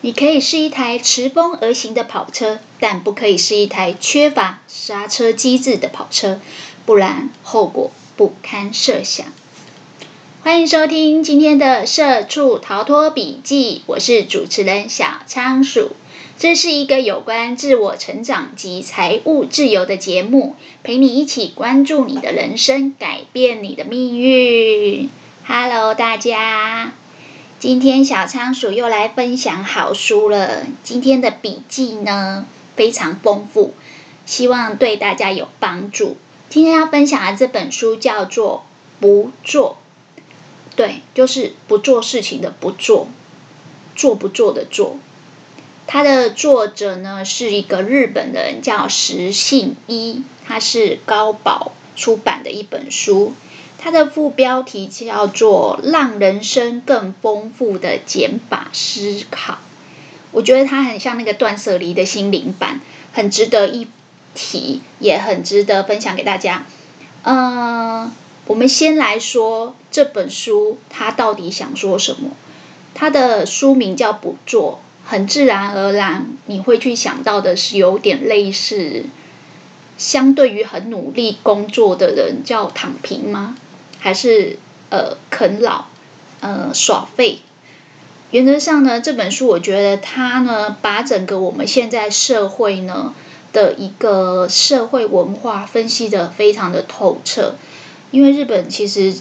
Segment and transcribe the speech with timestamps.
[0.00, 6.40] 你可以是一台驰风而行的跑车，但不可以是一台缺乏刹车机制的跑车，
[6.86, 9.26] 不然后果不堪设想。
[10.40, 15.90] 欢迎收听今天的《社畜逃脱笔记》，我是主持人小仓鼠。
[16.38, 20.54] 这是一个有关自我成长及财务自由的节目，
[20.84, 25.10] 陪你一起关注你的人生，改变你的命运。
[25.44, 26.92] Hello，大家。
[27.60, 30.64] 今天小仓鼠又来分享好书了。
[30.84, 33.74] 今天的笔记呢，非常丰富，
[34.24, 36.16] 希望对大家有帮助。
[36.48, 38.64] 今天要分享的这本书叫做
[39.02, 39.78] 《不做》，
[40.76, 43.08] 对，就是不做事情的不做，
[43.96, 44.96] 做不做的做。
[45.88, 53.34] 它的作者呢是一个日本人，叫石信一，他是高宝出版的一本书。
[53.80, 59.58] 它的副标题叫做“让人生更丰富的减法思考”，
[60.32, 62.80] 我觉得它很像那个断舍离的心灵版，
[63.12, 63.86] 很值得一
[64.34, 66.66] 提，也很值得分享给大家。
[67.22, 68.10] 嗯，
[68.46, 72.30] 我们先来说这本书，它到底想说什么？
[72.94, 79.04] 它的书名叫“不做”，很自然而然你会去想到的是有点类似，
[79.96, 83.56] 相对于很努力工作的人叫躺平吗？
[83.98, 84.58] 还是
[84.90, 85.86] 呃啃老，
[86.40, 87.40] 呃耍废。
[88.30, 93.14] 原则上呢，这本书我觉得它呢，把整个我们现在社会呢
[93.54, 97.54] 的一个社会文化分析得非常的透彻。
[98.10, 99.16] 因为日本其实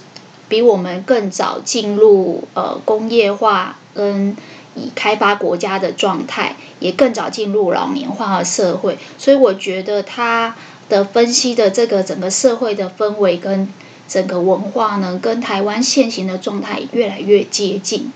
[0.49, 4.35] 比我们更早进入呃工业化跟
[4.75, 10.55] 以开发国家的状态，也更早进入老年化的社会，所以我觉得它
[10.89, 13.71] 的分析的这个整个社会的氛围跟。
[14.07, 18.11] 整个文化呢，跟台湾现行的状态越来越接近。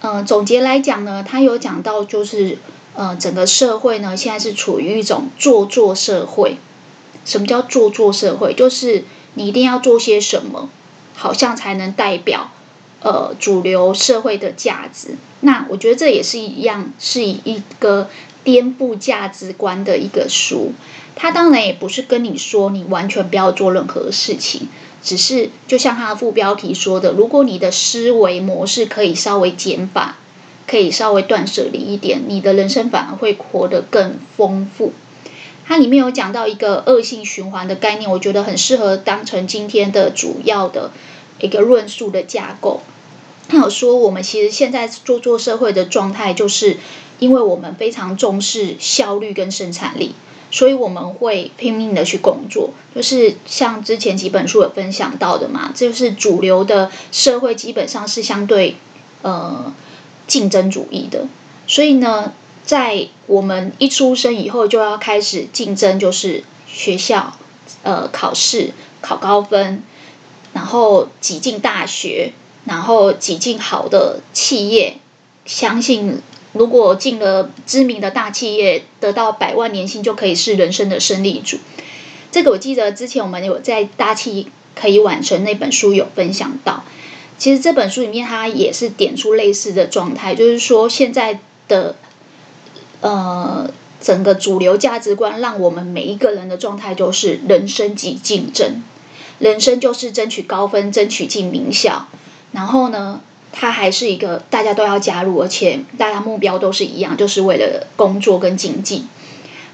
[0.00, 2.58] 呃，总结来讲呢，他有讲到，就是
[2.94, 6.58] 呃，整个社会呢，现在是处于一种做作社会。
[7.24, 8.54] 什么叫做作社会？
[8.54, 9.04] 就是
[9.34, 10.68] 你一定要做些什么，
[11.14, 12.50] 好像才能代表
[13.00, 15.16] 呃主流社会的价值。
[15.40, 18.08] 那我觉得这也是一样，是以一个
[18.44, 20.72] 颠覆价值观的一个书。
[21.16, 24.68] 他当然也不是跟你说你完全不要做任何事情。
[25.06, 30.16] 只是就像他的副标题说的，如果你的思维模式可以稍微减法，
[30.66, 34.92] 可以稍微断舍离一点，你的人生反而会活得更丰富。
[35.64, 40.90] 它里面有讲到一个恶性循环的概念，我觉得很适合当成今天的主要的
[41.38, 42.80] 一个论述的架构。
[43.48, 46.78] 他有说，我们其实现在做做社会的状态，就是
[47.20, 50.16] 因为我们非常重视效率跟生产力。
[50.50, 58.76] 所以我们会拼命的去工作，就是像之前几本书有分享到的嘛，就是主流的社会基本上是相对
[59.22, 59.74] 呃
[60.26, 61.26] 竞争主义的，
[61.66, 62.32] 所以呢，
[62.64, 67.36] 在我们一出生以后就要开始竞争，就是学校
[67.82, 69.82] 呃考试考高分，
[70.52, 72.32] 然后挤进大学，
[72.64, 74.98] 然后挤进好的企业，
[75.44, 76.22] 相信。
[76.58, 81.58] 如果进了知名的大企业，得到百万年薪，就可以是人生的胜利组。
[82.32, 86.84] 这个我记得之前我们有在《大器可以晚成》那本书有分享到。
[87.38, 91.94] 其实这本书里面，它也是点出类似的状态，就是说现在的
[93.02, 98.82] 呃整个主流价值观，让我们每一个人的状态就是人生即竞争，
[99.38, 102.06] 人生就是争取高分，争取进名校，
[102.52, 103.20] 然后呢，
[103.52, 109.06] 它还是一个大家都要加入，而且大家目标都是一样，就是为了工作跟经济。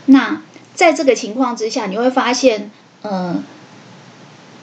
[0.07, 0.43] 那
[0.75, 2.71] 在这个情况之下，你会发现，
[3.03, 3.43] 嗯、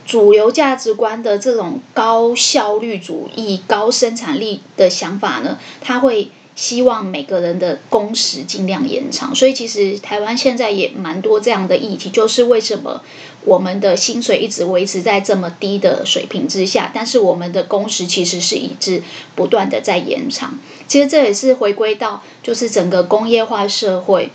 [0.05, 6.31] 主流价值观的这种高效率主义、高生产力的想法呢，它会。
[6.59, 13.01] 希望每个人的工时尽量延长，所以其实台湾现在也蛮多这样的议题，就是为什么
[13.45, 19.01] 我们的薪水一直维持在这么低的水平之下，但是我们的工时其实是一直
[19.35, 20.59] 不断的在延长。
[20.85, 24.29] 其实这也是回归到就是整个工业化社会，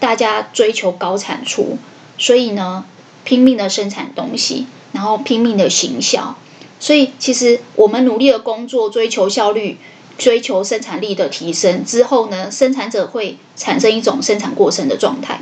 [0.00, 1.78] 大家追求高产出，
[2.18, 2.84] 所以呢
[3.22, 6.36] 拼命的生产东西，然后拼命的行销，
[6.80, 9.78] 所以其实我们努力的工作，追求效率。
[10.20, 15.40] 追求生产力的提升之后呢，生产者会产生一种生产过剩的状态。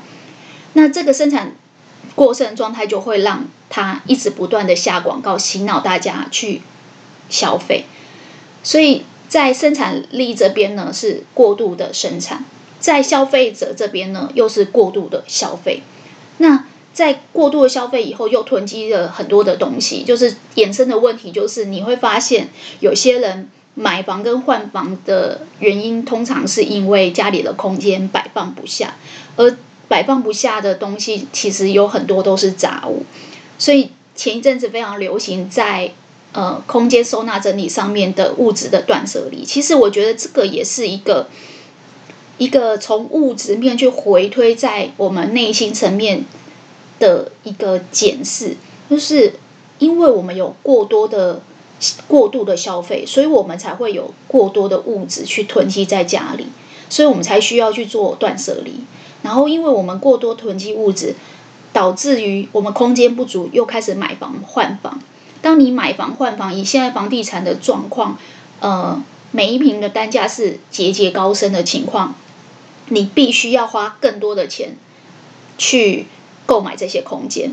[0.74, 1.56] 那这个生产
[2.14, 6.62] 过剩状态就会让他一直不断的下广告，洗脑大家去
[7.28, 7.86] 消费。
[8.62, 12.44] 所以在生产力这边呢是过度的生产，
[12.78, 15.82] 在消费者这边呢又是过度的消费。
[16.36, 23.50] 那在过度的消费以后，又囤积了很多的东西，就是衍生的问题就是你会发现有些人。
[23.80, 28.96] 买房跟换房的原因，通常是因为家里的空间摆放不下，
[29.36, 33.04] 而摆放不下的东西，其实有很多都是杂物。
[33.56, 35.92] 所以前一阵子非常流行在
[36.32, 39.44] 呃空间收纳整理上面的物质的断舍离。
[39.44, 41.28] 其实我觉得这个也是一个
[42.36, 46.24] 一个从物质面去回推在我们内心层面
[46.98, 48.56] 的一个检视，
[48.90, 49.34] 就是
[49.78, 51.40] 因为我们有过多的。
[52.08, 56.46] 过度的消费，所以我们才会有过多的物质去囤积在家里，
[56.88, 58.80] 所以我们才需要去做断舍离。
[59.22, 61.14] 然后，因为我们过多囤积物质，
[61.72, 65.00] 导致于我们空间不足，又开始买房换房。
[65.40, 68.18] 当你买房换房，以现在房地产的状况，
[68.58, 69.00] 呃，
[69.30, 72.14] 每一平的单价是节节高升的情况，
[72.88, 74.76] 你必须要花更多的钱
[75.56, 76.06] 去
[76.46, 77.52] 购买这些空间。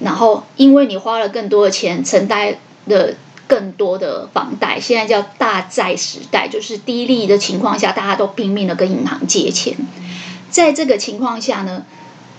[0.00, 3.16] 然后，因为你花了更多的钱承担的。
[3.52, 9.76] 更多的房贷，现在叫大债时代，就是低利的情况下，大家都拼命的跟银行借钱。
[10.48, 11.84] 在这个情况下呢，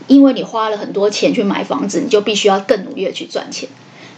[0.07, 3.69] 因为你花了很多钱去买房子，你就必须要更努力的去赚钱。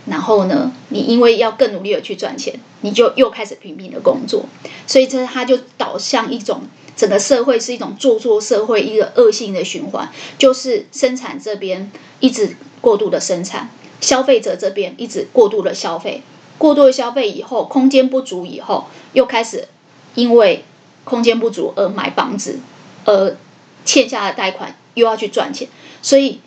[0.06, 4.46] 然后呢，你因为要更努力的去赚钱，你就又开始拼命的工作。
[4.88, 6.62] 所以这它就导向一种
[6.96, 13.70] 整个社会是一种做作社会，一个恶性的循环，就是生产这边一直过度的生产，
[14.00, 16.22] 消费者这边一直过度的消费。
[16.58, 19.68] 过度的消费以后，空间不足以后，又开始
[20.16, 20.64] 因为
[21.04, 22.60] 空间不足而买房子，
[23.06, 23.36] 而
[23.84, 25.68] 欠下的贷款又要去赚钱，
[26.02, 26.40] 所以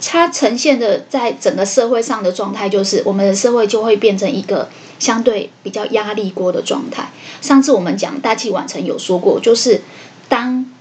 [0.00, 4.68] 它呈现的在整个社会上的状态，就是我们的社会就会变成一个
[4.98, 7.10] 相对比较压力锅的状态。
[7.40, 9.82] 上次我们讲大器晚成有说过，就是
[10.28, 10.72] 当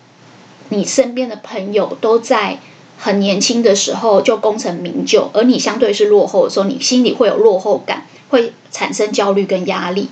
[0.70, 2.60] 你身边的朋友都在
[3.00, 8.06] 很年轻的时候就功成名就，而你相对是落后的时候，你心里会有落后感。
[8.30, 10.10] 会产生焦虑跟压力，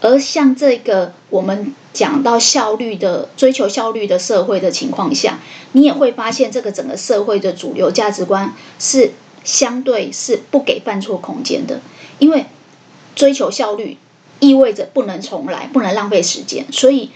[0.00, 5.38] 而像这个我们讲到效率的追求效率的社会的情况下，
[5.72, 9.12] 你也会发现这个整个社会的主流价值观是
[9.44, 11.80] 相对是不给犯错空间的，
[12.18, 12.46] 因为
[13.14, 13.98] 追求效率
[14.40, 17.10] 意味着不能重来，不能浪费时间，所以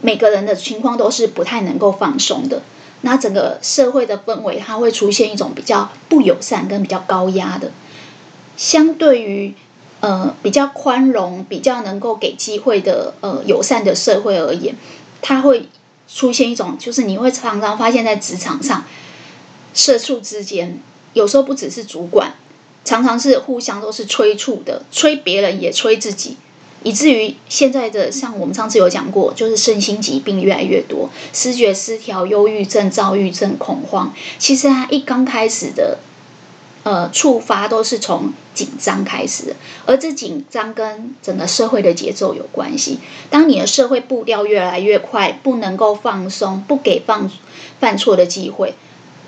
[0.00, 2.62] 每个人的情况都是不太能够放松的。
[3.02, 7.70] 那整个社会的氛围，它会出现一种比较不友善跟比较高压的。
[8.56, 9.54] 相对于
[10.00, 14.74] 呃比较宽容、比较能够给机会的呃友善的社会而言，
[15.20, 15.68] 它会
[16.08, 18.84] 出现一种，就是你会常常发现，在职场上，
[19.74, 20.78] 社畜之间
[21.12, 22.34] 有时候不只是主管，
[22.84, 26.36] 常常是互相都是催促的，催别人也催自己，
[26.82, 35.98] 以至于现在的像我们上次有讲过，就是身心疾病越来越多，思觉失调、忧郁症、躁郁症、恐慌，其实它一刚开始的。
[36.86, 39.56] 呃，触发都是从紧张开始，
[39.86, 43.00] 而这紧张跟整个社会的节奏有关系。
[43.28, 47.28] 当你的社会步调越来越快，不能够放松，不给放
[47.80, 48.74] 犯错的机会，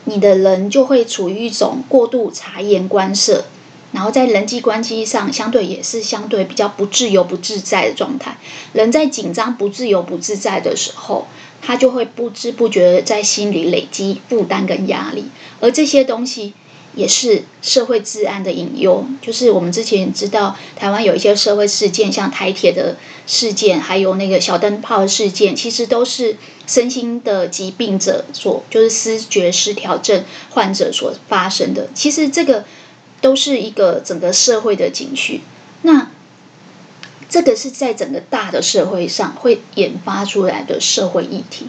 [0.04, 3.46] 你的人就会处于一种过度察言观色，
[3.90, 8.38] 然后在人际关系上相对也是相对比较不自由、不自在的状态。
[8.72, 11.26] 人在紧张、不自由、不自在的时候，
[11.60, 15.24] 他就会不知不觉的在心里累积负担跟压力，
[15.58, 16.54] 而这些东西。
[16.94, 22.96] 也是社会治安的隐忧，就是我们之前知道台湾有一些社会事件，像台铁的
[23.26, 26.36] 事件，还有那个小灯泡事件，其实都是
[26.66, 31.88] 身心的疾病者所，就是思觉失调症患者所发生的。
[31.94, 32.64] 其实这个
[33.20, 35.40] 都是一个整个社会的警讯。
[35.82, 36.10] 那
[37.28, 41.68] 这个是在整个大的社会上会引发出来的社会议题。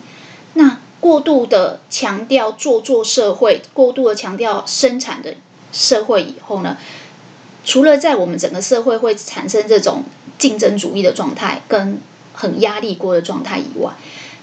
[1.00, 5.36] 过度的强调做作社会，过度的强调生产的
[5.72, 6.78] 社会以后呢，
[7.64, 10.04] 除了在我们整个社会会产生这种
[10.38, 12.02] 竞争主义的状态跟
[12.34, 13.94] 很压力锅的状态以外，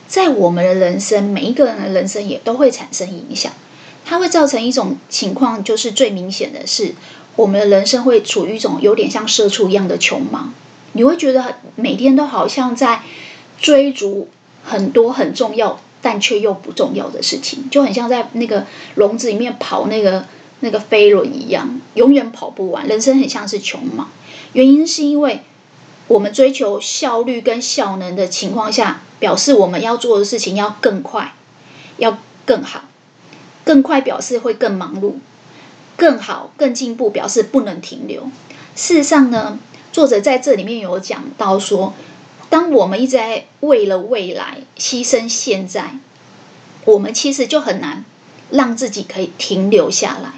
[0.07, 3.53] 在我们的人生，每一个人的人生也都会产生影响。
[4.05, 6.95] 它会造成一种情况，就是最明显的是，
[7.35, 10.55] 我们的人生会处于一种有点像社畜一样的穷忙。
[10.93, 13.03] 你会觉得每天都好像在
[13.59, 14.29] 追逐
[14.63, 15.81] 很多很重要。
[16.03, 20.25] 但却又不重要的事情，就很像在那个笼子里面跑那个
[20.61, 22.87] 那个飞轮一样，永远跑不完。
[22.87, 24.09] 人生很像是穷忙，
[24.53, 25.43] 原因是因为
[26.07, 31.35] 我们追求效率跟效能的情况下，表示我们要做的事情要更快，
[31.97, 32.83] 要更好。
[33.65, 35.15] 更快表示会更忙碌，
[35.97, 38.31] 更好、更进步表示不能停留。
[38.77, 39.59] 事实上呢，
[39.91, 41.95] 作者在这里面有讲到说。
[42.49, 45.99] 当我们一直在为了未来牺牲现在，
[46.85, 48.05] 我们其实就很难
[48.51, 50.35] 让自己可以停留下来，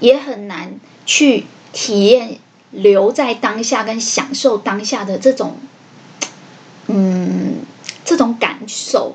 [0.00, 2.38] 也很难去体验
[2.70, 5.56] 留在当下跟享受当下的这种
[6.86, 7.56] 嗯，
[8.04, 9.14] 这种感受。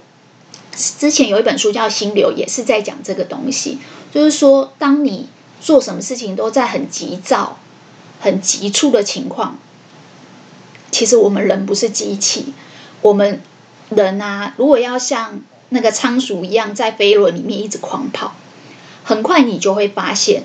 [0.75, 3.77] 之前有一本书叫《心流》，也是在讲这个东西，
[4.11, 5.29] 就是说，当你
[5.61, 7.59] 做什么事情都在很急躁、
[8.19, 9.59] 很急促的情况，
[10.93, 12.53] 其实我们人不是机器，
[13.01, 13.41] 我们
[13.89, 18.35] 人啊，如果要像那个仓鼠一样在飞轮里面一直狂跑，
[19.03, 20.43] 很快你就会发现，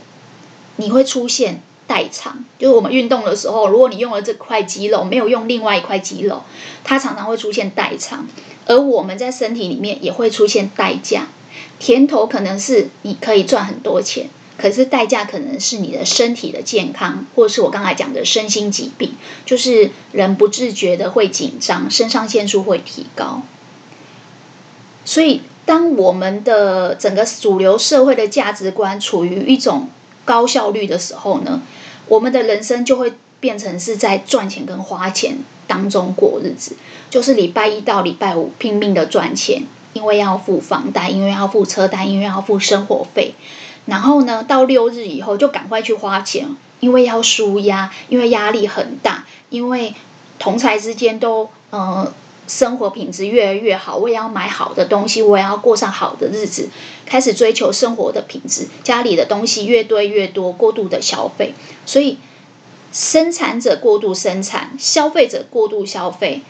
[0.74, 1.62] 你会出现。
[1.88, 6.42] 代偿就是我们运动的时候，如果你用了这块肌肉，没有用另外一块肌肉，
[6.84, 8.28] 它常常会出现代偿。
[8.66, 11.28] 而我们在身体里面也会出现代价。
[11.78, 14.28] 甜头可能是你可以赚很多钱，
[14.58, 19.14] 可是代价可能是你的身体的健康，或是我刚才讲的身心疾病，
[19.46, 23.42] 就是人不自觉的会紧张，肾上腺素会提高。
[25.04, 29.88] 所以，当我们的整个主流社会的价值观处于一种
[30.24, 31.62] 高效率的时候呢，
[32.08, 36.76] 我们的人生就会变成是在赚钱跟花钱当中过日子，
[37.08, 39.62] 就是礼拜一到礼拜五拼命的赚钱，
[39.92, 43.34] 因为要付房贷，因为要付车贷，因为要付生活费。
[43.88, 49.94] 然后呢，到六日以后就赶快去花钱，因为要舒压，因为压力很大，因为
[50.38, 52.12] 同财之间都呃。
[52.50, 56.70] 生活品质越来越好，我也要买好的东西，我也要过上好的日子，
[57.04, 58.66] 开始追求生活的品质。
[58.82, 61.52] 家里的东西越堆越多，过度的消费，
[61.84, 62.16] 所以
[62.90, 66.40] 生产者过度生产，消费者过度消费，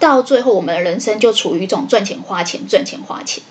[0.00, 3.44] 到最后我们的人生就处于一种赚钱花钱、赚钱花钱。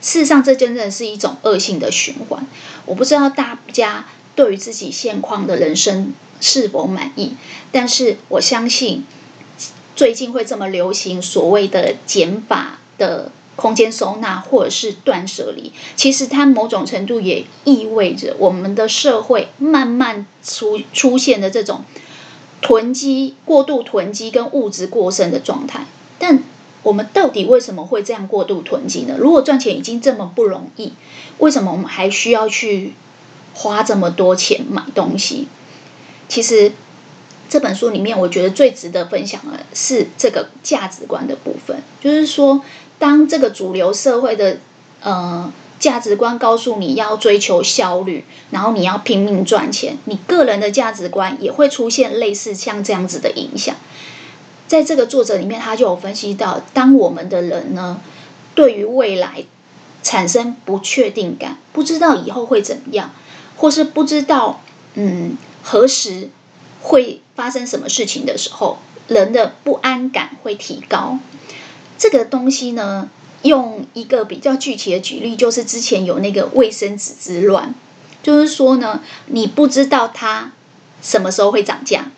[0.00, 2.46] 事实上，这真的是一种恶性的循环。
[2.86, 7.32] 我不知道大家对于自己现况的人生是否满意，
[7.72, 9.04] 但是我相信。
[9.96, 21.82] 最近会这么流行所谓的减法的空间收纳，或者是断舍离，其实它某种程度也意味着我们的社会慢慢出出现的这种
[22.60, 25.84] 囤积、过度囤积跟物质过剩的状态。
[26.20, 26.44] 但
[26.82, 29.16] 我们到底为什么会这样过度囤积呢？
[29.18, 30.92] 如果赚钱已经这么不容易，
[31.38, 32.94] 为什么我们还需要去
[33.54, 35.48] 花这么多钱买东西？
[36.28, 36.72] 其实。
[37.50, 41.82] 这本书里面，我觉得最值得分享的是这个价值观的部分。
[41.98, 42.62] 就是说，
[42.98, 44.58] 当这个主流社会的
[45.00, 53.74] 呃价值观告诉你要追求效率，然后你要拼命赚钱，你个人的价值观也会出现类似像这样子的影响。
[54.68, 58.00] 在这个作者里面，他就有分析到，当我们的人呢，
[58.54, 59.42] 对于未来
[60.04, 63.10] 产生不确定感，不知道以后会怎么样，
[63.56, 64.60] 或是不知道
[64.94, 66.28] 嗯何时。
[66.80, 71.18] 会发生什么事情的时候，人的不安感会提高。
[71.98, 73.10] 这个东西呢，
[73.42, 77.74] 用一个比较具体的举例，就是之前有那个卫生纸之乱，
[78.22, 80.52] 就是说呢，你不知道它
[81.02, 82.12] 什么时候会涨价，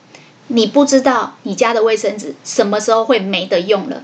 [0.53, 4.03] 你不知道你家的卫生纸什么时候会没得用了，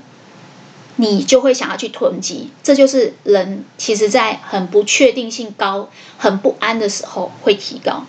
[0.95, 2.49] 你就会想要去囤积。
[2.63, 8.05] 这就是人其实在很不确定性高、很不安的时候会提高。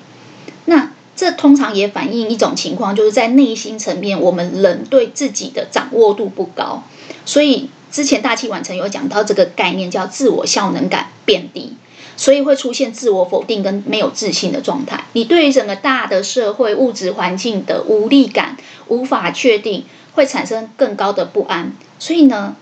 [0.67, 6.85] 那这通常也反映一种情况，就是在内心层面，我们人对自己的掌握度不高。
[7.25, 11.73] 所以之前大器晚成有讲到这个概念，叫自我效能感变低，
[12.19, 15.05] 所以会出现自我否定跟没有自信的状态。
[15.13, 18.57] 你对于整个大的社会物质环境的无力感、
[18.89, 19.85] 无法确定，
[20.15, 21.73] 会产生更高的不安。
[22.01, 22.57] 所以呢，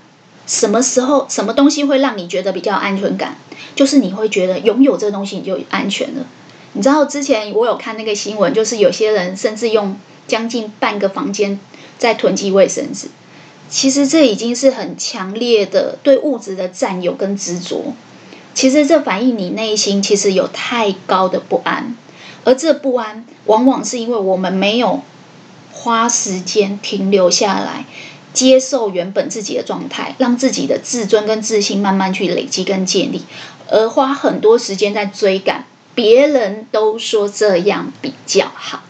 [0.46, 3.38] 什么时候什么东西会让你觉得比较安全感？
[3.75, 6.26] 就是你会觉得拥有这东西你就安全了。
[6.75, 9.96] 你知道之前我有看那个新闻，就是有些人甚至用
[10.26, 11.58] 将近半个房间
[11.96, 13.08] 在囤积卫生纸。
[13.70, 17.94] 其实这已经是很强烈的对物质的占有跟执着。
[18.56, 21.94] 其实这反映你内心其实有太高的不安，
[22.42, 25.02] 而这不安往往是因为我们没有
[25.70, 27.84] 花时间停留下来，
[28.32, 33.26] 接受原本自己的状态，让自己的自尊跟自信慢慢去累积跟建立，
[33.68, 35.66] 而花很多时间在追赶。
[35.94, 38.84] 别人都说这样比较好。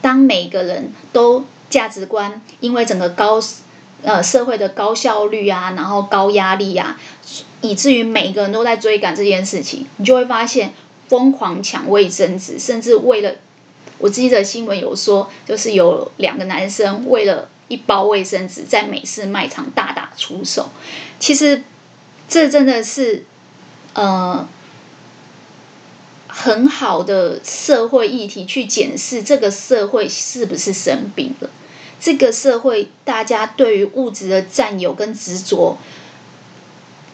[0.00, 3.38] 当每个人都价值观因为整个高
[4.02, 6.98] 呃社会的高效率啊，然后高压力啊，
[7.60, 10.72] 以至于每个人都在追赶这件事情，你就会发现
[11.08, 13.34] 疯狂抢卫生纸，甚至为了
[13.98, 20.70] 我记得新闻有说，就是有两个男生为了一包卫生纸在美式卖场大打出手。
[21.18, 21.62] 其实
[22.28, 23.24] 这真的是
[23.94, 24.48] 呃。
[26.30, 31.50] 很好的社会议题去检视这个社会是不是生病了？
[32.00, 35.78] 这个社会大家对于物质的占有跟执着，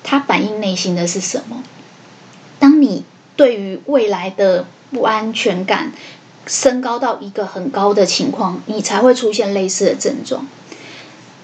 [0.03, 1.63] 它反映内心的是什么？
[2.59, 3.05] 当你
[3.37, 5.93] 对于未来的不安全感
[6.47, 10.47] 升高到一个很高的情况，你才会出现类似的症状。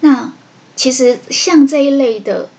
[0.01, 0.31] 那
[0.75, 2.49] 其实像这一类的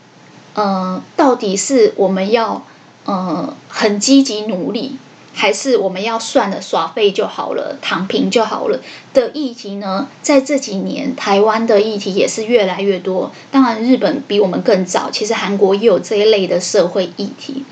[0.55, 2.65] 呃，到底是我们要
[3.05, 4.99] 呃很积极努力，
[5.35, 8.81] 还是我们要算了耍废就好了，躺平就好了
[9.15, 10.09] 的议题呢？
[10.23, 13.33] 在这几年，台湾的议题也是越来越多。
[13.51, 17.65] 当然，日本比我们更早，其实韩国也有这一类的社会议题。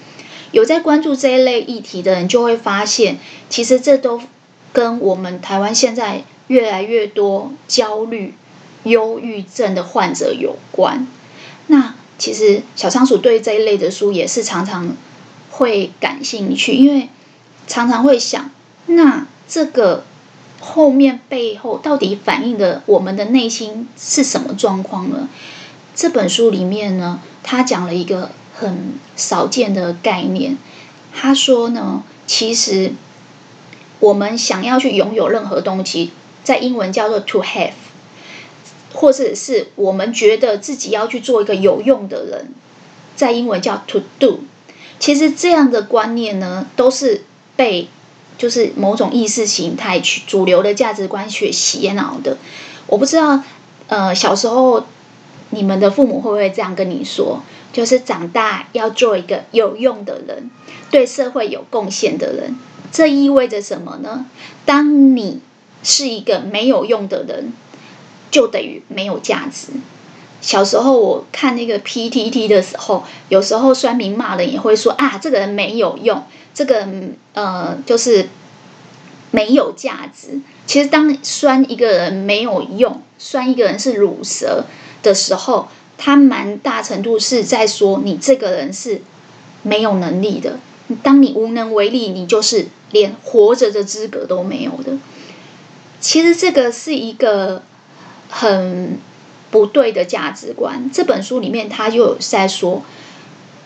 [0.53, 4.21] 有在关注这一类议题的人，就会发现，其实这都
[4.73, 8.35] 跟我们台湾现在越来越多焦虑、
[8.83, 11.07] 忧郁症的患者有关。
[11.69, 14.97] 那其实小仓鼠对这一类的书也是常常
[15.51, 17.09] 会感兴趣，因为
[17.71, 18.51] 常常会想，
[18.87, 20.03] 那这个
[20.59, 25.29] 后面背后到底反映的我们的内心是什么状况呢？
[25.95, 30.57] 这本书里面呢，他讲了一个很少见的概念，
[31.15, 32.93] 他说呢，其实
[34.01, 36.11] 我们想要去拥有任何东西，
[36.43, 37.75] 在英文叫做 to have，
[38.93, 42.49] 或者是我们觉得自己要去做一个有用的人，
[43.15, 44.41] 在英文叫 to do。
[44.99, 47.23] 其实这样的观念呢，都是。
[47.61, 47.91] 被
[48.39, 52.39] 就是某种意识形态去主流的价值观去洗脑的，
[52.87, 53.43] 我不知道，
[53.89, 54.87] 呃，小时候
[55.51, 57.43] 你们的父母会不会这样跟你说？
[57.71, 60.51] 就是长大要做一个有用的人，
[60.91, 62.57] 对社会有贡献的人。
[62.91, 64.25] 这意味着什么呢？
[64.65, 65.41] 当你
[65.83, 67.53] 是一个没有用的人，
[68.31, 69.75] 就等于没有价值。
[70.41, 76.25] 小时候我看那个 PTT 的时候，有时候酸民骂人也会说啊，这个人没有用。
[76.53, 76.87] 这个
[77.33, 78.29] 呃，就是
[79.31, 80.41] 没有价值。
[80.67, 84.65] 其实，当酸一个人没有用，酸一个人是鲁蛇
[85.03, 89.01] 的时候，他蛮大程度是在说你这个人是
[89.63, 90.59] 没有能力的。
[91.03, 94.99] 当你无能为力，你就是连活着的资格都没有的。
[96.01, 97.63] 其实，这个是一个
[98.29, 98.99] 很
[99.51, 100.91] 不对的价值观。
[100.93, 102.83] 这本书里面，他就在说。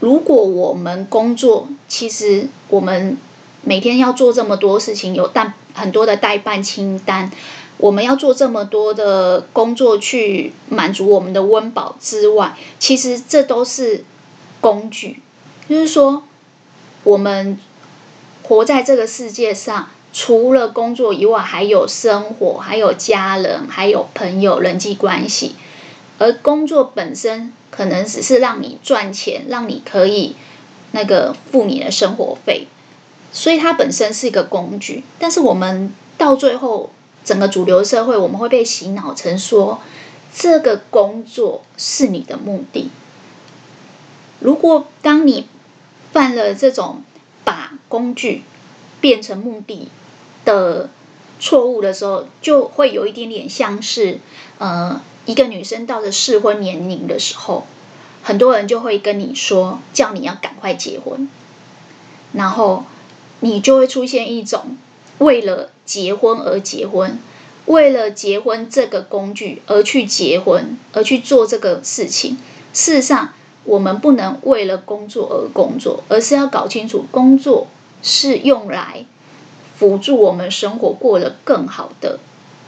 [0.01, 3.17] 如果我们工作，其实我们
[3.63, 7.31] 每天要做这么多事情，有但很多的代办清单，
[7.79, 14.05] 我们要做这么多的工作去满足我们的温饱之外，其实这都是
[14.61, 15.21] 工具。
[15.69, 16.25] 就是说，
[17.05, 17.59] 我们
[18.43, 25.55] 活在这个世界上，除了工作以外，还有生活，还有家人，还有朋友，人际关系。
[26.19, 30.37] 而工作本身可能只是让你赚钱，让你可以
[30.93, 32.69] 那个付你的生活费，
[33.33, 35.03] 所以它本身是一个工具。
[35.19, 36.91] 但是我们到最后，
[37.25, 39.81] 整个主流社会，我们会被洗脑成说，
[40.33, 42.91] 这个工作是你的目的。
[44.39, 45.49] 如果当你
[46.13, 47.03] 犯了这种
[47.45, 48.45] 把工具
[49.01, 49.89] 变成目的
[50.45, 50.89] 的
[51.41, 54.21] 错误的时候，就会有一点点像是
[54.59, 55.01] 呃。
[55.27, 57.67] 一个女生到了适婚年龄的时候，
[58.23, 61.29] 很多人就会跟你说，叫你要赶快结婚，
[62.33, 62.85] 然后
[63.41, 64.77] 你就会出现一种
[65.19, 67.19] 为了结婚而结婚，
[67.67, 72.39] 为了结婚这个工具而去结婚，而去做这个事情。
[72.73, 73.33] 事实上，
[73.65, 77.69] 我们不能为了工作而工作，而是要搞清楚，工作
[78.03, 79.07] 是用来
[79.77, 82.19] 辅助我们生活过得更好的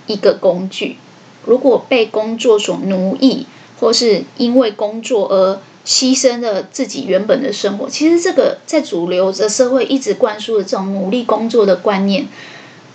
[0.07, 0.97] 一个工具。
[1.47, 3.47] 如果被工作所奴役，
[3.81, 12.27] 或是因为工作而牺牲了自己原本的生活，其实这个在主流的社会一直灌输的这种努力工作的观念，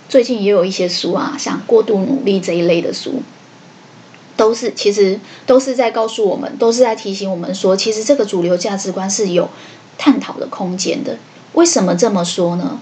[0.08, 3.22] 最近也有一些书啊，像《过度努力》这一类的书，
[4.36, 9.48] 都是其实都是在告诉我们，都是在提醒我们说，其实这个主流价值观是有
[9.96, 11.16] 探讨的空间的。
[11.54, 12.80] 为什么这么说呢？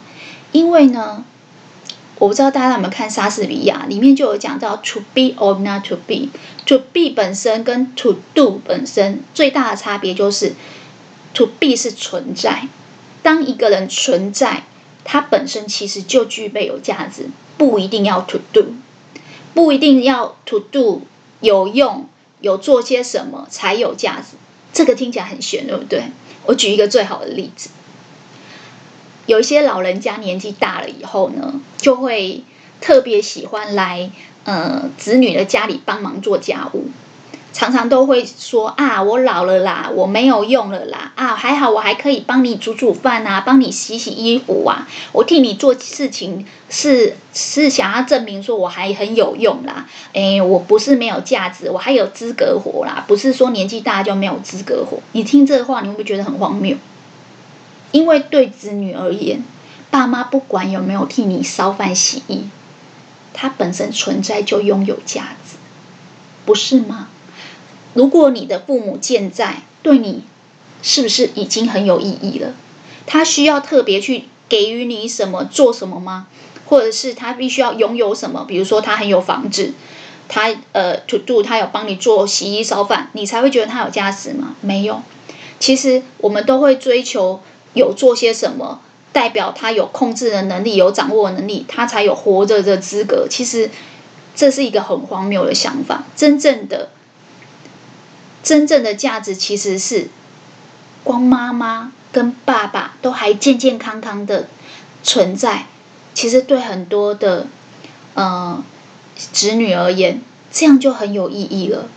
[0.52, 1.24] 因为呢，
[2.20, 6.28] 我不知道大家有没有看莎士比亚，里面就有讲到 to be or not to be。
[6.66, 10.52] to be 本身跟 to do 本身最大的差别就是
[11.33, 12.68] to be 是存在。
[13.22, 14.64] 当一个人存在，
[15.02, 18.66] 他本身其实就具备有价值，不一定要 to do，
[19.54, 21.00] 不一定要 to do
[21.40, 22.06] 有用，
[22.42, 24.37] 有做些什么才有价值。
[24.74, 26.04] 这个听起来很玄，对不对？
[26.44, 27.70] 我举一个最好的例子。
[29.31, 32.43] 有一些老人家年纪大了以后呢，就会
[32.81, 34.11] 特别喜欢来
[34.43, 36.87] 呃子女的家里帮忙做家务，
[37.53, 54.99] 常常都会说啊，我老了啦，我没有用了啦，啊，还好我还可以帮你煮煮饭啊，帮你洗洗衣服啊，我替你做事情是是想要证明说我还很有用啦，诶，我不是没有价值，我还有资格活啦，不是说年纪大就没有资格活。
[55.12, 56.77] 你听这话，你会不会觉得很荒谬？
[57.92, 59.42] 因为对子女而言，
[59.90, 62.44] 爸妈不管有没有替你烧饭洗衣，
[63.33, 65.57] 他本身存在就拥有价值，
[66.44, 67.09] 不是吗？
[67.94, 70.22] 如果你的父母健在，对你
[70.83, 72.55] 是不是已经很有意义了？
[73.07, 76.29] 他需要特别去给予你什么，做什么吗？
[76.66, 78.44] 或者是他必须要拥有什么？
[78.46, 79.72] 比如说他很有房子，
[80.29, 84.55] 他呃 to do，他有帮你做洗衣烧饭，你才会觉得他有价值吗？
[84.61, 85.03] 没有。
[85.59, 88.80] 其实我们都会追求有做些什么，
[89.12, 93.26] 代表他有控制的能力，有掌握能力，他才有活着的资格。
[93.28, 93.70] 其实
[94.35, 96.04] 这是一个很荒谬的想法。
[96.16, 96.90] 真正的
[98.42, 100.09] 真正的价值其实是
[101.04, 104.48] 光妈妈跟爸爸都还健健康康的
[105.02, 105.66] 存在。
[106.12, 107.46] 其实对很多的
[108.14, 108.64] 呃
[109.14, 111.88] 子女而言，这样就很有意义了，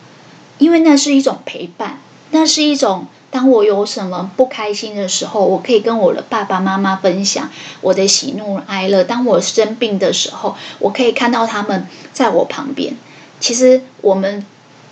[0.60, 3.08] 因为那是一种陪伴，那是一种。
[3.34, 7.50] 当我有什么不开心的时候，我可以跟我的爸爸妈妈分享
[7.82, 9.04] 我的喜怒哀乐。
[9.04, 12.96] 当我生病的时候，我可以看到他们在我旁边。
[13.40, 14.46] 其实我们，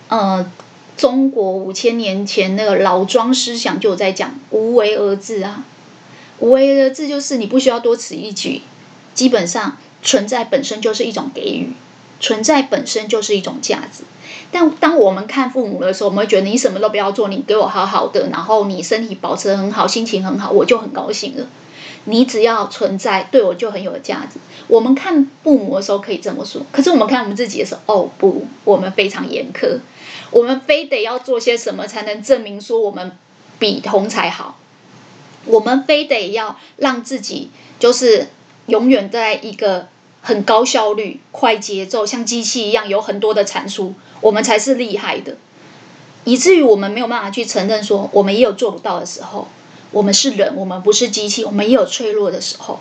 [0.07, 0.51] 呃，
[0.97, 5.63] 中国五千年前那个老庄思想就在讲无为而治啊，
[6.39, 8.63] 无为而治就是你不需要多此一举，
[9.13, 11.73] 基本上存在本身就是一种给予，
[12.19, 14.03] 存在本身就是一种价值。
[14.51, 21.47] 但当我们看父母的时候，我们觉得你什么都不要做，你给我好好的，然后你身体保持得很好，心情很好，我就很高兴了。
[22.05, 24.39] 你只要存在，对我就很有价值。
[24.67, 29.79] 我们看父母的时候可以这么说，可是我们看我们自己的时候，哦不，我们非常严苛，
[30.31, 33.11] 我们非得要做些什么才能证明说我们
[33.59, 34.57] 比同才好，
[35.45, 38.27] 我们非得要让自己就是
[38.65, 39.87] 永远在一个。
[40.21, 45.37] 很高效率、快节奏，像机器一样有很多的产出，我们才是厉害的，
[46.23, 49.47] 以至于我们没有办法去承认说，我们也有做不到的时候。
[49.91, 52.79] 我们是人，我们不是机器，我们也有脆弱的时候。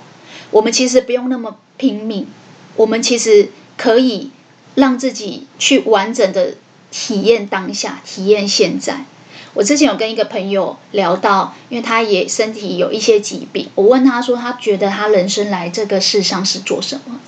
[0.52, 2.28] 我们其实不用那么拼命，
[2.76, 4.30] 我们其实可以
[4.76, 6.54] 让自己去完整的
[6.92, 9.06] 体验当下，体验现在。
[9.54, 17.18] 我之前有跟一个朋友聊到，因为他也身体有一些疾病，我问他说，他觉得他人生来这个世上是做什么？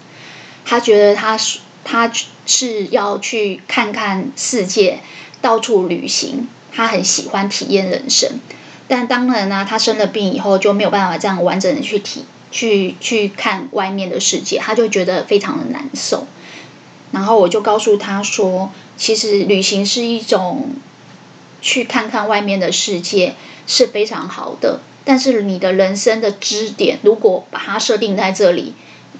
[0.64, 2.11] 他觉得他是他
[2.46, 5.01] 是要去看看世界，
[5.40, 6.48] 到处旅行。
[6.75, 8.40] 他很喜欢体验人生，
[8.88, 16.27] 但当然呢，他生了病以后就没有办法这样完整的去体去去看外面的世界，他就觉得非常的难受。
[17.11, 20.70] 然后我就告诉他说，其实旅行是一种
[21.61, 23.35] 去看看外面的世界
[23.66, 28.72] 是非常好的，但是你的人生的支点如果把它设定在这里。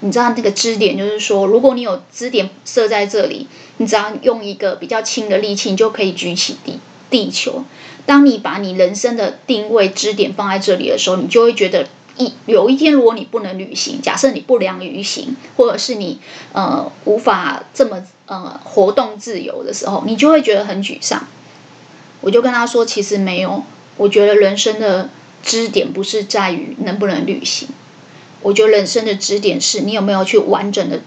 [0.03, 6.77] 你知道那个支点，就是说，如果你有支点设在这里，你只要用一个比较轻的力气，你就可以举起地
[7.09, 7.63] 地球。
[8.05, 11.87] 当你把你人生的定位支点放在这里的时候，你就会觉得
[12.17, 16.19] 一有一天，如果你不能旅行，假设你不良于行，或者是你
[16.51, 21.25] 呃无法这么呃活动自由的时候，你就会觉得很沮丧。
[22.19, 23.63] 我就跟他说，其实没有，
[23.95, 25.09] 我觉得人生的
[25.41, 27.69] 支点不是在于能不能旅行。
[28.43, 31.01] 我觉得人生的支点是你有没有去完整的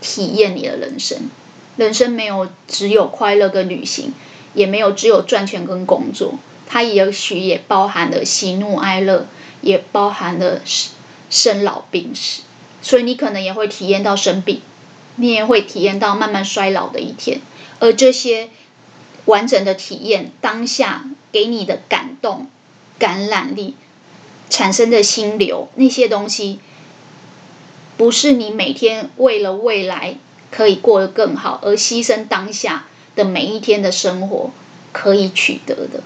[0.00, 1.30] 体验你的人生。
[1.76, 4.12] 人生没有只有快乐跟旅行，
[4.54, 6.34] 也没有只有赚钱跟工作，
[6.66, 9.26] 它也许也包含了喜怒哀乐，
[9.60, 10.60] 也包含了
[11.30, 12.42] 生老病死。
[12.80, 14.60] 所以你可能也会体验到生病，
[15.16, 17.40] 你也会体验到慢慢衰老的一天。
[17.80, 18.50] 而这些
[19.24, 22.48] 完整的体验，当下给你的感动、
[22.98, 23.74] 感染力。
[24.50, 26.60] 产生的心流，那些东西，
[27.96, 30.16] 不是你每天为了未来
[30.50, 34.50] 可以过得更好而牺牲当下的每一天的生活
[34.92, 36.02] 可以取得的。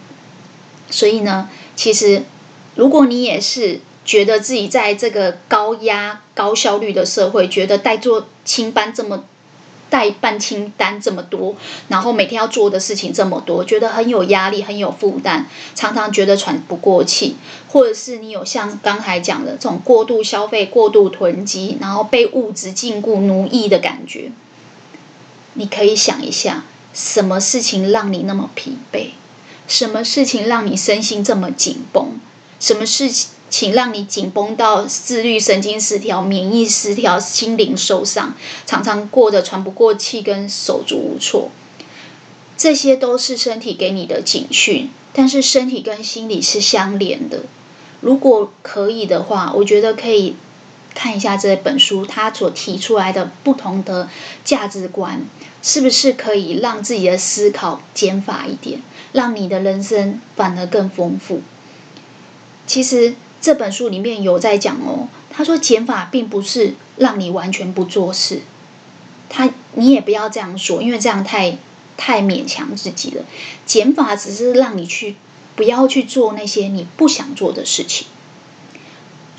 [0.90, 2.22] 所以呢，其实
[2.74, 9.24] 如果你也是觉得自己在这个高压、高效率的社会，觉得带做清班这么。
[9.90, 11.56] 代办清单这么多，
[11.88, 17.36] 然后每天要做的事情这么多，觉得很有压力，很有负担，常常觉得喘不过气，
[17.68, 24.30] 或者是你有像刚才讲的这种过度消费、过度囤积，然后被物质禁锢、奴役的感觉，
[25.54, 29.10] 你可以想一下，什么事情让你那么疲惫？
[29.66, 32.18] 什么事情让你身心这么紧绷？
[32.60, 33.30] 什么事情？
[33.50, 38.34] 请让你紧绷到自律神经失调、免疫失调、心灵受伤，
[38.66, 41.50] 常常过得喘不过气跟手足无措，
[42.56, 44.90] 这些都是身体给你的警讯。
[45.14, 47.44] 但是身体跟心理是相连的。
[48.00, 50.36] 如果可以的话，我觉得可以
[50.94, 54.08] 看一下这本书，它所提出来的不同的
[54.44, 55.22] 价值观，
[55.62, 58.82] 是不是可以让自己的思考减法一点，
[59.12, 61.40] 让你的人生反而更丰富。
[62.66, 63.14] 其实。
[63.40, 68.42] 这本书里面有在讲哦，他说减法并不是让你完全不做事，
[69.28, 71.58] 他你也不要这样说，因为这样太
[71.96, 73.24] 太勉强自己了。
[73.64, 75.16] 减法只是让你去
[75.54, 78.06] 不要去做那些你不想做的事情。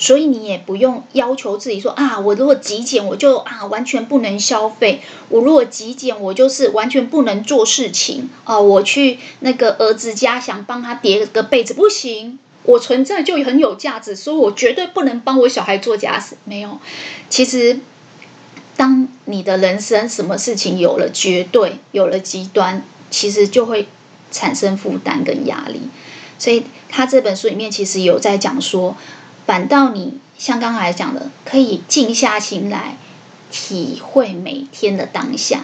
[0.02, 8.58] 所以你也不用要求自己说啊，我如果极简，我就啊完全不能消费；我如果极简，我就是完全不能做事情啊。
[8.58, 16.38] 我去那个儿子家想帮他叠个被子，不行，我存在就很有价值，所以我绝对不能帮我小孩做家事。
[16.46, 16.80] 没有，
[17.30, 17.80] 其实
[18.78, 23.88] 当你的人生什么事情有了绝对，有了极端，其实就会
[24.32, 25.90] 产生负担跟压力。
[26.38, 28.96] 所以他这本书里面其实有在讲说。
[29.46, 32.98] 反倒你像刚才讲的，可以静下心来，
[33.50, 35.62] 体会每天的当下，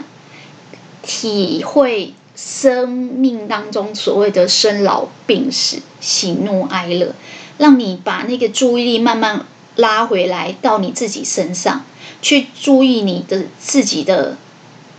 [1.03, 7.15] 体会生命当中所谓的生老病死、喜怒哀乐，
[7.57, 9.45] 让你把那个注意力慢慢
[9.75, 11.85] 拉回来到你自己身上，
[12.21, 14.37] 去注意你的自己的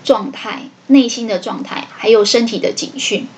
[0.05, 3.29] 状态、内心的状态，还有身体的警讯，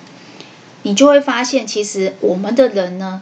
[0.83, 3.21] 你就会发现，其实我们的人呢。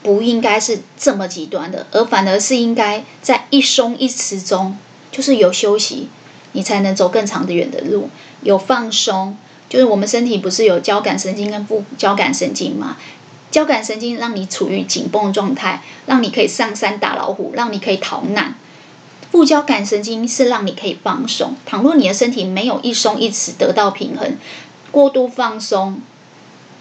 [0.00, 4.78] 不应该是这么极端的，而反而是应该在一松一弛中，
[5.10, 6.08] 就是有休息，
[6.52, 8.08] 你才能走更长的远的路。
[8.42, 9.36] 有放松，
[9.68, 12.96] 就是我们身体不是有交感神经跟副交感神经吗？
[13.50, 18.54] 交感神经让你处于紧绷状态，让你可以上山打老虎，让你可以逃难。
[19.30, 21.54] 副交感神经是让你可以放松。
[21.66, 24.36] 倘若你的身体没有一松一弛得到平衡，
[24.90, 26.00] 过度放松，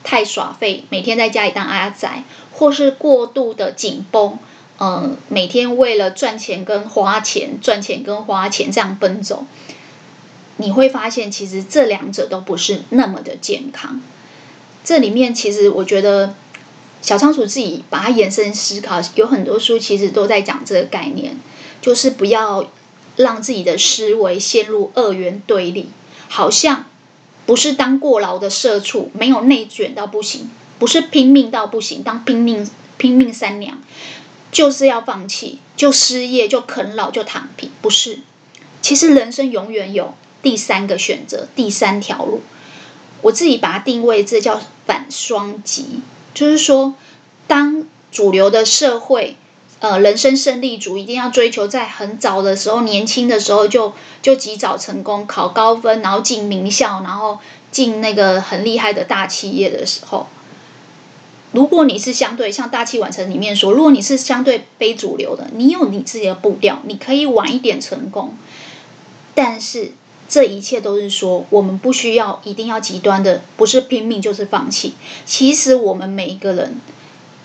[0.03, 2.23] 太耍废，每天在家里当阿宅。
[2.59, 4.39] 或是过度的紧绷，
[4.79, 9.45] 嗯、每天为了赚钱跟花钱、赚钱跟花钱这样奔走，
[10.57, 14.01] 你会发现其实这两者都不是那么的健康。
[14.83, 16.35] 这里面其实我觉得
[17.01, 21.37] 小仓鼠自己把它延伸思考，有很多书其实都在讲这个概念，
[21.81, 22.69] 就是不要
[23.15, 25.89] 让自己的思维陷入二元对立，
[26.27, 26.85] 好像
[27.45, 30.49] 不是当过劳的社畜，没有内卷到不行。
[30.79, 33.81] 不是拼命到不行，当拼命拼命三娘，
[34.51, 37.71] 就是要放弃，就失业，就啃老，就躺平。
[37.81, 38.19] 不是，
[38.79, 42.41] 其实人生永远有第三个选择，第三条路。
[43.21, 46.01] 我自己把它定位，这叫反双极，
[46.33, 46.93] 就是说，
[47.47, 49.35] 当主流的社会，
[49.79, 57.39] 呃，人生胜利组一定要追求在很早的时候，年轻的时候就就及早成功，考高分，然后进名校，然后
[57.71, 60.27] 进那个很厉害的大企业的时候。
[61.53, 68.35] 如果你是相对像大器晚成里面说，如果你是相对非主流的，你有你自己的步调，你可以晚一点成功。
[69.33, 69.93] 但是
[70.29, 74.93] 这一切都是说，我们不需要一定要极端的，不是拼命就是放弃。
[75.25, 76.79] 其实我们每一个人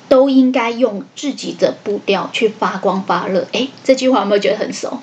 [0.09, 3.47] 都应该用自己的步调去发光发热。
[3.53, 5.01] 诶，这句话有没有觉得很熟？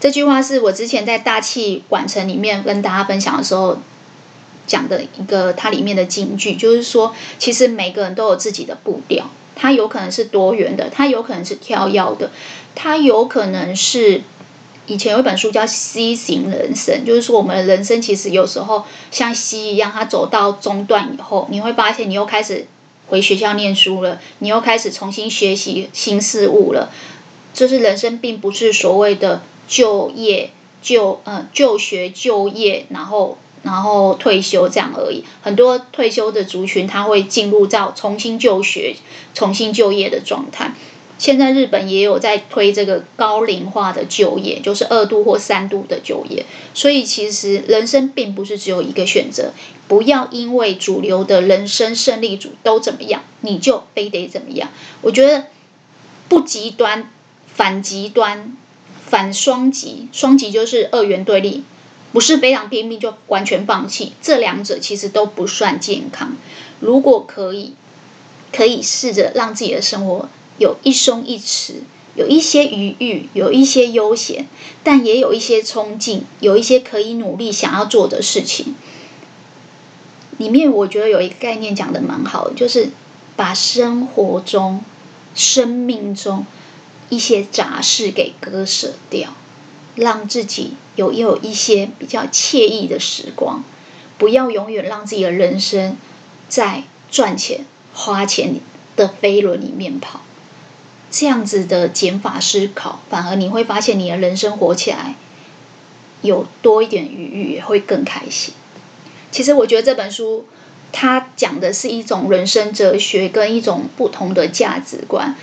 [0.00, 3.78] 这句话是我之前在大器晚成里面跟大家分享的时候。
[4.66, 12.30] 讲的一个它里面的金句，就是说，其实每个人都有自己的步调，它有可能是多元的，它有可能是跳跃的，
[12.74, 14.20] 它有可能是
[14.88, 22.66] 以前有一本书叫《C 型人生》，就是说我们的人生其实有时候像 C 一样，它走到中段以后，你会发现你又开始
[23.06, 26.90] 回学校念书了，你又开始重新学习新事物了，
[27.54, 30.50] 就是人生并不是所谓的就业
[30.82, 33.38] 就嗯就学就业，然后。
[33.64, 38.94] 然后退休这样而已，很多退休的族群他会进入到重新就学、
[39.34, 40.74] 重新就业的状态。
[41.18, 46.46] 现在日本也有在推这个高龄化的就业，就是二度或三度的就业。
[46.72, 49.52] 所以其实人生并不是只有一个选择，
[49.88, 54.70] 不要因为主流的人生胜利组都怎么样，你就非得怎么样。
[55.02, 55.46] 我觉得
[56.28, 57.10] 不极端，
[57.46, 58.56] 反极端，
[59.04, 61.64] 反双极，双极就是二元对立。
[62.10, 66.38] 不是非常拼命就完全放弃，这两者其实都不算健康。
[66.80, 67.74] 如果可以，
[68.50, 70.26] 可以试着让自己的生活
[70.58, 71.76] 有一松一弛，
[72.14, 74.46] 有一些余裕，有一些悠闲，
[74.84, 78.74] 但也有一些冲劲，有一些可以努力想要做的事情。
[80.36, 82.90] 里面我觉得有一个概念讲的蛮好的，就是
[83.36, 84.84] 把生活中、
[85.34, 86.44] 生命中
[87.08, 89.34] 一些杂事给割舍掉。
[89.94, 93.64] 让自己有有一些比较惬意的时光，
[94.16, 95.96] 不要永远让自己的人生
[96.48, 98.60] 在赚钱、花钱
[98.94, 100.20] 的飞轮里面跑。
[101.10, 105.14] 这样子的减法思考，反而你会发现你的人生活起来
[106.22, 108.54] 有多一点余裕，也会更开心。
[109.30, 110.46] 其实我觉得这本书
[110.92, 115.36] 它讲的是一种人生哲学跟一种不同的价值观。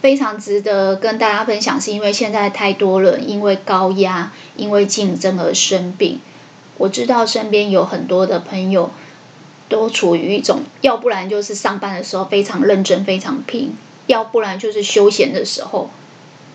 [0.00, 6.20] 非常值得跟大家分享，是因为现在太多人因为高压、因为竞争而生病。
[6.76, 8.90] 我知道身边有很多的朋友
[9.68, 13.76] 都处于一种，要不然就是上班的时候非常认真、非常拼，
[14.12, 15.88] 要不然就是休闲的时候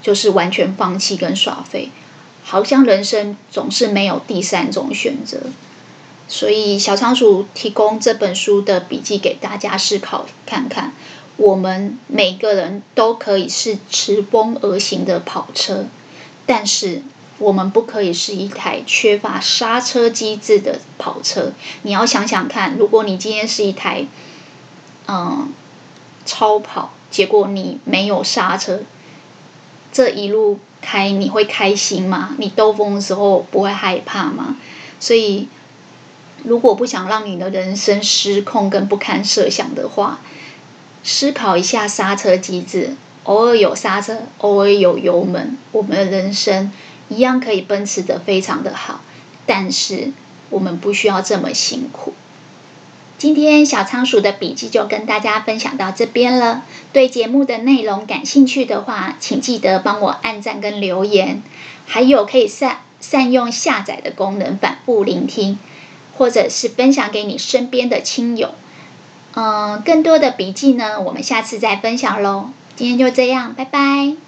[0.04, 1.90] 就是完全放弃跟耍废，
[2.44, 5.40] 好像人生总是没有第三种选择。
[6.28, 10.94] 所以小仓鼠提供这本书的笔记给大家思考看看，
[11.38, 15.86] 我们每个人都可以是驰风而行的跑车，
[16.46, 17.02] 但是。
[17.40, 21.54] 我们不可以是一台缺乏刹车机制的跑车。
[21.84, 24.08] 你要想想看，如果你今天是一台，
[25.08, 25.54] 嗯，
[26.28, 28.82] 超跑，结果你没有刹车，
[29.92, 32.36] 这一路开你会开心吗？
[32.38, 34.58] 你兜风的时候不会害怕吗？
[35.00, 35.48] 所以，
[36.44, 40.20] 如果不想让你的人生失控跟不堪设想的话，
[41.04, 46.72] 思考一下刹车机制，偶尔有刹车，偶尔有油门，我们的人生。
[47.10, 49.00] 一样可以奔驰的非常的好，
[49.46, 50.12] 但是
[50.50, 52.14] 我们不需要这么辛苦。
[53.18, 56.64] 今天小仓鼠的笔记就跟大家分享到这边了。
[56.94, 61.42] 对节目的内容感兴趣的话，请记得帮我按赞跟留言，
[61.88, 65.58] 还有可以善善用下载的功能反复聆听，
[66.16, 68.54] 或者是分享给你身边的亲友。
[69.34, 72.50] 嗯，更多的笔记呢，我们下次再分享喽。
[72.76, 74.27] 今天就这样，拜拜。